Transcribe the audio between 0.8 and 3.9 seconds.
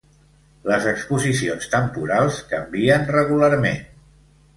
exposicions temporals canvien regularment.